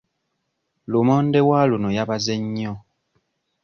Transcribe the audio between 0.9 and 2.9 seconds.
Lumonde wa luno yabaze nnyo.